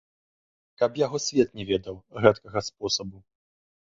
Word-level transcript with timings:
Каб 0.81 0.95
яго 1.01 1.19
свет 1.25 1.49
не 1.59 1.65
ведаў, 1.71 1.99
гэткага 2.23 2.63
спосабу! 2.69 3.23